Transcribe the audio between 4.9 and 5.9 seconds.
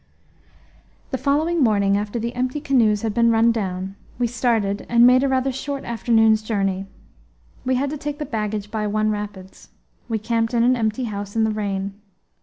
made a rather short